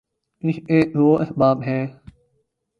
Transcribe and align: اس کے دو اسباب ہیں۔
اس 0.43 0.55
کے 0.67 0.81
دو 0.93 1.15
اسباب 1.15 1.63
ہیں۔ 1.63 1.85